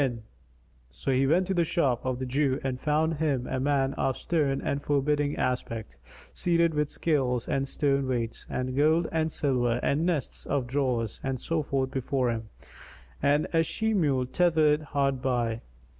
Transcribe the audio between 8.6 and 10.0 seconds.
gold and silver